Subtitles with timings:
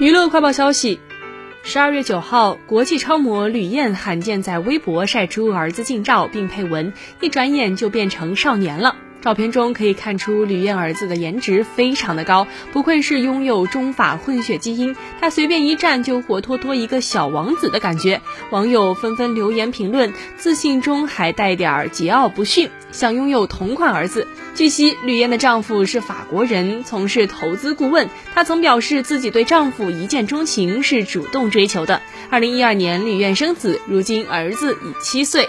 [0.00, 0.98] 娱乐快报消息：
[1.62, 18.20] 十二月九号，国际超模吕燕罕见在微博晒出儿子近照，并配文：“一转眼就变成少年了。”照片中可以看出吕燕儿子的颜值非常的高，不愧是拥有中法混血基因，他随便一站就活脱脱一个小王子的感觉。
[18.50, 24.28] 网友纷纷留言评论，自信中还带点儿桀骜不驯，想拥有同款儿子。
[24.54, 28.10] 据悉，吕燕的丈夫是法国人，从事投资顾问。
[28.34, 32.02] 她曾表示自己对丈夫一见钟情，是主动追求的。
[32.28, 35.48] 二零一二年，吕燕生子，如今儿子已七岁。